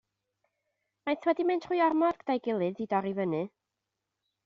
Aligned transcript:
Maent 1.09 1.27
wedi 1.31 1.45
mynd 1.51 1.67
trwy 1.67 1.79
ormod 1.89 2.19
gyda'i 2.25 2.43
gilydd 2.49 2.85
i 2.87 2.91
dorri 2.95 3.17
fyny. 3.23 3.41